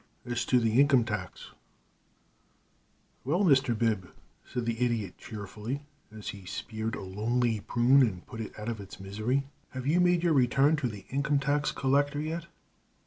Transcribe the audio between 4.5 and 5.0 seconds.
the